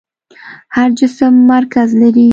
هر 0.75 0.89
جسم 0.99 1.33
مرکز 1.51 1.89
لري. 2.01 2.29